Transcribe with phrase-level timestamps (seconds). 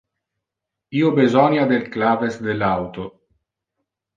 [1.01, 3.09] Io besonia del claves del auto.